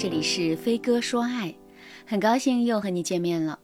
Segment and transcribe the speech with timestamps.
[0.00, 1.54] 这里是飞哥说爱，
[2.06, 3.58] 很高兴又和你见面了。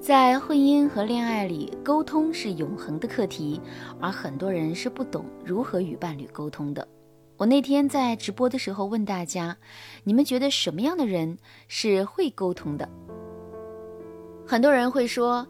[0.00, 3.60] 在婚姻和恋爱里，沟通是永恒的课题，
[4.00, 6.86] 而很多人是不懂如何与伴侣沟通的。
[7.36, 9.56] 我那天在直播的时候问大家，
[10.04, 11.36] 你们觉得什么样的人
[11.66, 12.88] 是会沟通的？
[14.46, 15.44] 很多人会说，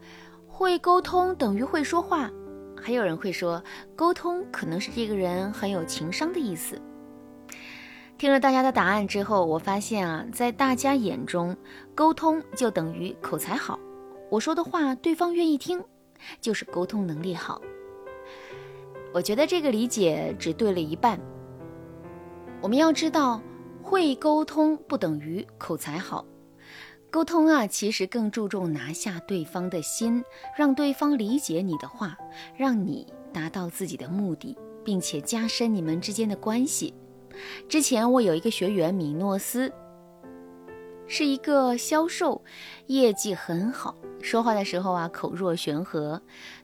[0.46, 2.31] 会沟通等于会说话，
[2.81, 3.63] 还有人会说，
[3.95, 6.81] 沟通可能是这个人很有情商的意思。
[8.18, 11.57] 听了大家的答案之后，我发现啊，在大家眼中，
[11.95, 13.79] 沟通就等于口才好。
[14.29, 15.81] 我说的话对方愿意听，
[16.41, 17.63] 就是沟通能力好。
[19.14, 21.18] 我觉得这个理解只对了一半。
[22.61, 23.41] 我们要知道，
[23.85, 26.27] 会沟通不等于口才好。
[27.11, 30.25] 沟通啊，其实更注重拿下对方的心，
[30.57, 32.19] 让对方理解你的话，
[32.56, 36.92] 让你达到自己的目的，并且加深你们之间的关系。
[37.69, 39.72] 之前我有一个学员米诺斯，
[41.06, 42.42] 是一个销售，
[42.86, 46.20] 业绩很好，说话的时候啊口若悬河，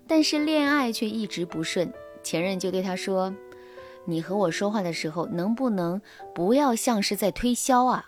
[0.06, 1.92] 但是恋爱却一直不顺。
[2.22, 3.34] 前任就对他说
[4.06, 6.00] ：“你和我说话的时候，能不能
[6.34, 8.06] 不要像是在推销啊？”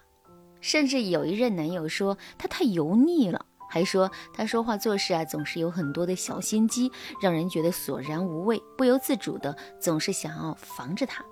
[0.60, 11.24] 甚至有一任男友说他太油腻了，还说他说话做事啊总是有很多的小心机，让人觉得索然无味，不由自主的总是想要防着他。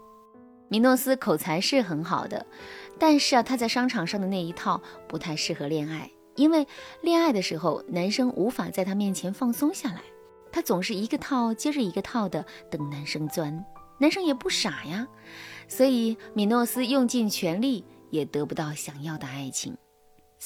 [0.75, 2.44] 米诺斯口才是很好的，
[2.98, 6.67] 但是啊，他在商场上的那一套不太适合恋爱，因为
[7.00, 10.00] 恋爱的时候，男生无法在他面前放松下来，
[10.50, 13.64] 他总是一个套接着一个套的等男生钻，
[14.00, 15.06] 男生也不傻呀，
[15.69, 19.77] 所以米诺斯用尽全力也得不到想要的爱情。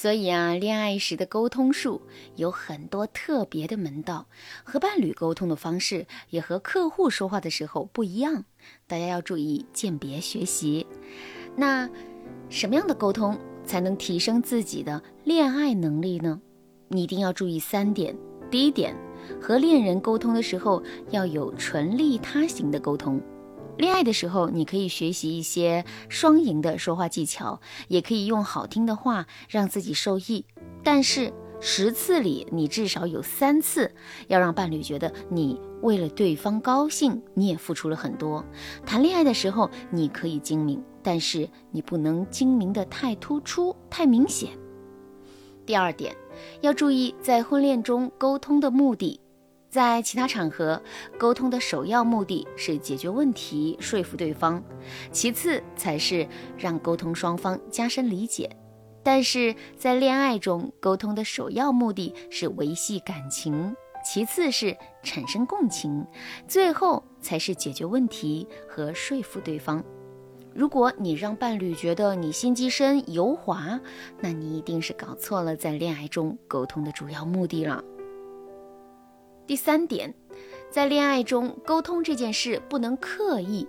[0.01, 2.01] 所以啊，恋爱时的沟通术
[2.37, 4.27] 有很多特别的门道，
[4.63, 8.45] 和伴侣沟通的方式也和客户说话的时候不一样，
[8.87, 10.87] 大家要注意鉴别学习。
[11.57, 11.89] 那
[12.47, 16.39] 什么样的沟通才能提升自己的恋爱能力呢？
[16.87, 18.15] 你一定要注意三点。
[18.49, 18.95] 第一点，
[19.41, 23.21] 和恋人沟通的时候要有纯利他型的沟通。
[23.79, 30.43] 恋爱的时候，你可以学习一些双赢的说话技巧，也可以用好听的话让自己受益。
[30.83, 31.31] 但是
[31.61, 33.95] 十次里，你至少有三次
[34.27, 38.43] 要让伴侣觉得你为了对方高兴，你也付出了很多。
[38.85, 44.49] 谈恋爱的时候，你可以精明，但是你不能精明的太突出、太明显。
[45.65, 46.13] 第二点，
[46.59, 49.21] 要注意在婚恋中沟通的目的。
[49.69, 50.81] 在其他场合，
[51.17, 54.63] 沟通的首要目的是解决问题、说服对方，
[55.11, 58.49] 其次才是让沟通双方加深理解。
[59.03, 66.05] 但是在恋爱中，沟通的首要目的是维系感情，其次是产生共情，
[66.47, 69.83] 最后才是解决问题和说服对方。
[70.53, 73.79] 如果你让伴侣觉得你心机深、油滑，
[74.19, 77.83] 那你一定是搞错了在恋爱中沟通的主要目的了。
[79.49, 80.13] 第三点，
[80.69, 83.67] 在恋爱中沟通这件事不能刻意。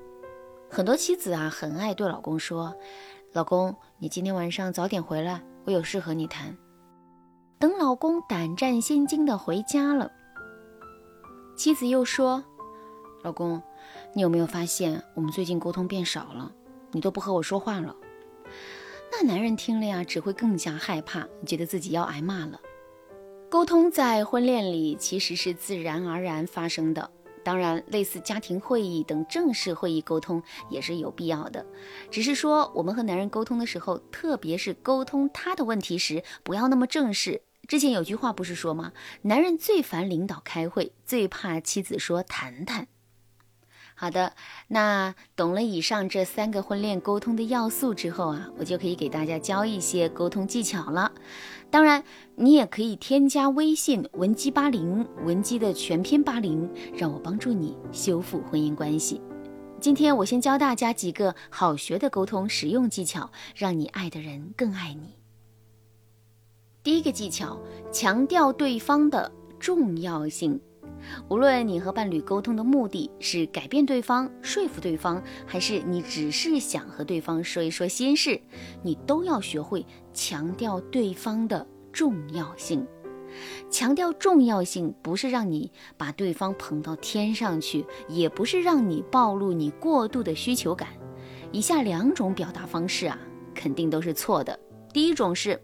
[0.68, 2.76] 很多妻子啊，很爱对老公说
[3.32, 6.54] ：“老公，你今天晚上早点回来，我有事和你谈。”
[7.58, 10.12] 等老公胆战心惊的回家了，
[11.56, 12.44] 妻子又说
[13.24, 13.62] ：“老公，
[14.12, 16.52] 你有没有发现我们最近沟通变少了？
[16.90, 17.96] 你都不和我说话了。”
[19.10, 22.60] 那男人听了呀，只会更加害怕，觉得自己要挨骂了。
[23.50, 27.10] 沟通在婚恋里其实是自然而然发生的，
[27.42, 31.66] 当然，类似家庭会议等正式会议沟通也是有必要的。
[32.12, 37.42] 只是说，我们和男人沟通的时候，特别是沟通他的问题时，不要那么正式。
[37.66, 38.92] 之前有句话不是说吗？
[39.22, 42.86] 男人最烦领导开会，最怕妻子说谈谈。
[44.00, 44.32] 好的，
[44.68, 51.12] 那懂了以上这三个婚恋沟通的要素之后啊，我就可以给大家教一些沟通技巧了。
[51.68, 52.02] 当然，
[52.34, 59.20] 你也可以添加微信文姬八零，文姬的全拼八零，让我帮助你修复婚姻关系。
[59.82, 65.14] 今天我先教大家几个好学的沟通实用技巧，让你爱的人更爱你。
[66.82, 67.60] 第一个技巧，
[67.92, 70.58] 强调对方的重要性。
[71.28, 78.40] 无论你和伴侣沟通的目的是改变对方、说服对方，还是你只是想和对方说一说心事，
[78.82, 82.86] 你都要学会强调对方的重要性。
[83.70, 90.88] 强调重要性，不是让你把对方捧到天上去，也不是让你暴露你过度的需求感。
[91.52, 93.18] 以下两种表达方式啊，
[93.54, 94.58] 肯定都是错的。
[94.92, 95.60] 第一种是，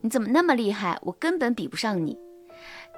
[0.00, 2.18] 你怎么那么厉害，我根本比不上你。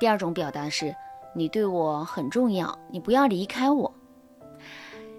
[0.01, 0.95] 第二种表达是。
[1.35, 3.93] 你对我很重要，你不要离开我。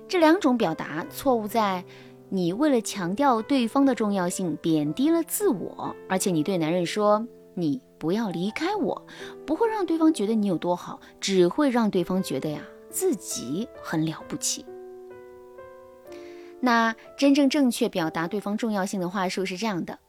[0.08, 1.84] 这两种表达错误在，
[2.30, 9.06] 你为了强调对方的重要性，贬低了自我，而且你对男人说你不要离开我，
[9.46, 14.66] 不会让对方觉得你有多好，只会让对方觉得呀自己很了不起。
[16.62, 20.00] 那真正正确表达对方重要性的话术是这样的：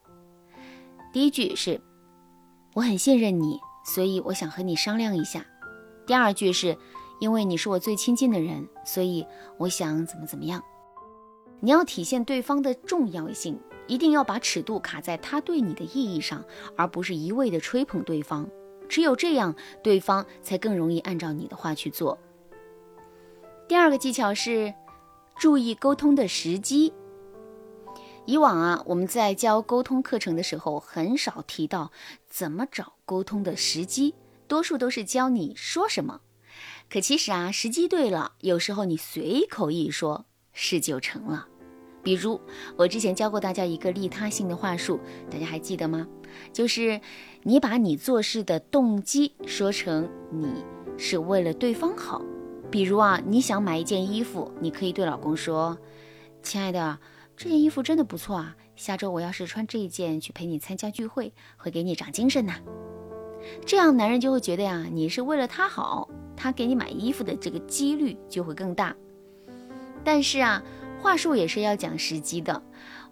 [1.12, 1.80] 第一句是
[2.74, 5.40] “我很信任你，所以我想和你商量一下”；
[6.06, 6.78] 第二句是
[7.20, 9.26] “因为你是我最亲近的人，所以
[9.58, 10.62] 我想怎么怎么样”。
[11.60, 16.44] 你要体现对方的重要性，一定要把尺度卡在他对你的意义上，
[16.76, 18.48] 而不是一味的吹捧对方。
[18.88, 22.18] 只有这样，对方才更容易按照你的话去做。
[23.66, 24.72] 第二个技巧是。
[25.38, 26.94] 注意沟通的时机。
[28.24, 31.92] 以往啊，我们在教沟通课程的时候，很少提到
[32.26, 34.14] 怎么找沟通的时机，
[34.48, 36.20] 多数都是教你说什么。
[36.88, 41.48] 可其实啊，时机对了，有时候你随口一说，事就成了。
[42.02, 42.40] 比如
[42.76, 46.06] 我之前教过大家一个利他性的话术，大家还记得吗？
[46.52, 47.00] 就是
[47.42, 50.64] 你把你做事的动机说成你
[50.96, 52.22] 是为了对方好。
[52.70, 55.76] 比如啊，你想买一件衣服，你可以对老公说
[56.42, 56.98] ：“亲爱的，
[57.36, 62.60] 这件衣服真的不错啊，下周我要是穿这一件去陪你参加聚会，会给你长精神呐。”
[63.64, 68.94] 这样男人就会觉得呀，你是为了他好，他给你买衣服的这个几率就会更大。
[70.04, 70.62] 但是啊，
[71.00, 72.62] 话术也是要讲时机的。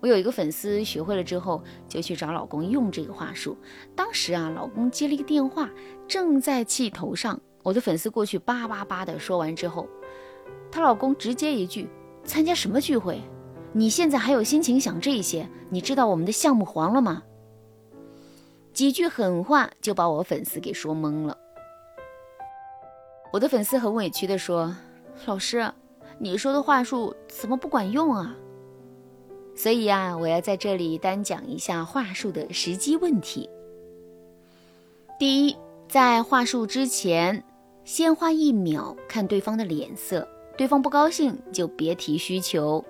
[0.00, 3.56] 我有一个粉丝学会了之后，就去找老公用这个话术。
[3.96, 5.70] 当时啊，老公接了一个电话，
[6.06, 7.40] 正在气头上。
[7.62, 9.88] 我的粉丝过去叭叭叭的说完之后，
[10.70, 11.88] 她老公直接一句
[12.22, 13.20] ：“参加什么聚会？
[13.72, 15.48] 你现在还有心情想这些？
[15.70, 17.22] 你知道我们的项目黄了吗？”
[18.74, 21.38] 几句狠话就把我粉丝给说懵了。
[23.32, 24.76] 我的粉丝很委屈的说
[25.24, 25.72] ：“老师，
[26.18, 28.36] 你说的话术怎么不管用啊？”
[29.56, 33.48] 所以呀，我要在这里单讲一下话术的时机问题。
[35.18, 35.56] 第一，
[35.88, 37.42] 在话术之前。
[37.84, 40.26] 先花一秒看对方的脸色，
[40.56, 42.82] 对方不高兴就别提需求。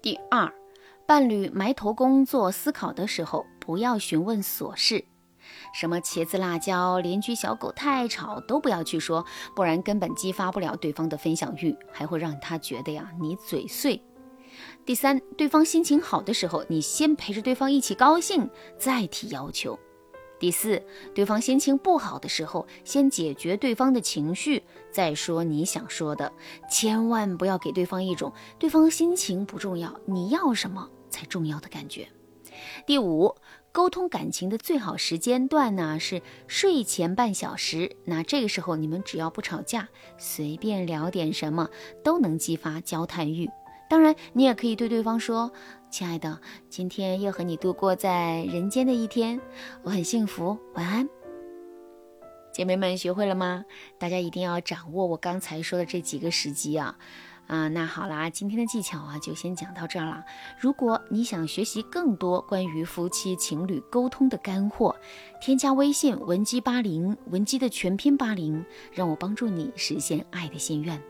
[0.00, 0.50] 第二，
[1.04, 5.04] 伴侣埋头工作思考的时候，不要询问琐事，
[5.72, 9.24] 什么茄子辣椒、邻居小狗太吵都不要去说，
[9.54, 14.02] 不然根本激发不了对方的分享欲，还会让他觉得呀你嘴碎。
[14.84, 19.78] 第三，对方心情好的时候，你先陪着对方一起高兴，再提要求。
[20.40, 20.82] 第四，
[21.14, 26.32] 对方心情不好的时候，先解决对方的情绪，再说你想说的，
[26.68, 32.08] 千万不要给对方一种对方心情不重要，你要什么才重要的感觉。
[32.84, 33.34] 第五，
[33.72, 39.88] 沟通感情的最好时间段呢是睡前半小时，那这个时候你们只要不吵架，
[40.18, 41.68] 随便聊点什么，
[42.02, 43.48] 都能激发交谈欲。
[43.88, 45.52] 当然，你也可以对对方说。
[45.90, 49.40] 亲爱的，今天又和你度过在人间的一天，
[49.82, 50.56] 我很幸福。
[50.74, 51.08] 晚安，
[52.52, 53.64] 姐妹们，学会了吗？
[53.98, 56.96] 大家一定要掌握我刚才说的这几个时机啊！
[57.50, 60.24] 啊，那好啦，今天的技巧啊就先讲到这儿了。
[60.60, 64.94] 如果你想学习更多关于夫妻情侣沟通的干货，
[65.40, 71.02] 添加微信文姬八零，文姬的全拼八零，让我帮助你实现爱的心愿。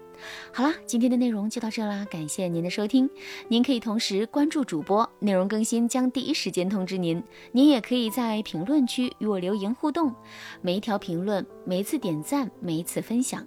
[0.51, 3.11] 好啦，今天的内容就到这啦，感谢您的收听。
[3.49, 7.23] 您可以同时关注主播，内容更新将第一时间通知您。
[7.53, 10.15] 您也可以在评论区与我留言互动，
[10.63, 13.47] 每一条评论、每一次点赞、每一次分享，